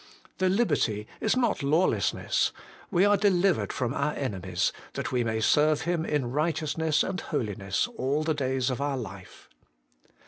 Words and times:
The 0.39 0.49
liberty 0.49 1.05
is 1.19 1.37
not 1.37 1.61
lawlessness:' 1.61 2.51
we 2.89 3.05
are 3.05 3.15
delivered 3.17 3.71
from 3.71 3.93
our 3.93 4.13
enemies, 4.13 4.73
that 4.93 5.11
we 5.11 5.23
may 5.23 5.41
serve 5.41 5.81
Him 5.81 6.05
in 6.07 6.31
righteousness 6.31 7.03
and 7.03 7.21
holiness 7.21 7.87
all 7.97 8.23
the 8.23 8.33
days 8.33 8.71
of 8.71 8.81
our 8.81 8.97
life.' 8.97 9.47